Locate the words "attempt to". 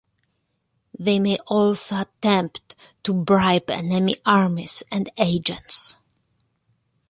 2.01-3.13